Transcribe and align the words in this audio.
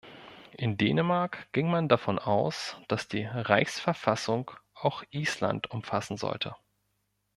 In 0.57 0.77
Dänemark 0.79 1.47
ging 1.51 1.69
man 1.69 1.87
davon 1.87 2.17
aus, 2.17 2.75
dass 2.87 3.07
die 3.07 3.23
Reichsverfassung 3.25 4.49
auch 4.73 5.03
Island 5.11 5.69
umfassen 5.69 6.17
sollte. 6.17 6.55